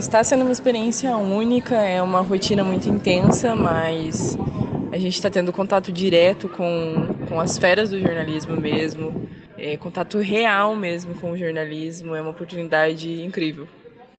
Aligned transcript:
Está 0.00 0.24
sendo 0.24 0.44
uma 0.44 0.50
experiência 0.50 1.14
única, 1.18 1.76
é 1.76 2.00
uma 2.00 2.22
rotina 2.22 2.64
muito 2.64 2.88
intensa, 2.88 3.54
mas 3.54 4.34
a 4.90 4.96
gente 4.96 5.14
está 5.14 5.28
tendo 5.28 5.52
contato 5.52 5.92
direto 5.92 6.48
com, 6.48 7.06
com 7.28 7.38
as 7.38 7.58
feras 7.58 7.90
do 7.90 8.00
jornalismo 8.00 8.56
mesmo, 8.56 9.14
é, 9.58 9.76
contato 9.76 10.16
real 10.18 10.74
mesmo 10.74 11.14
com 11.16 11.32
o 11.32 11.36
jornalismo, 11.36 12.14
é 12.14 12.22
uma 12.22 12.30
oportunidade 12.30 13.22
incrível. 13.22 13.68